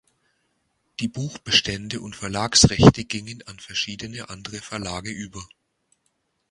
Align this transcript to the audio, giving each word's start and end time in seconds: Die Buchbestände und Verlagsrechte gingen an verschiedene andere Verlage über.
Die 0.99 1.07
Buchbestände 1.07 2.01
und 2.01 2.15
Verlagsrechte 2.15 3.05
gingen 3.05 3.43
an 3.45 3.59
verschiedene 3.59 4.29
andere 4.31 4.57
Verlage 4.57 5.11
über. 5.11 5.47